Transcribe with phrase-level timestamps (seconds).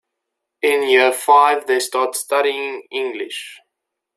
[0.63, 3.59] In year five they start studying English.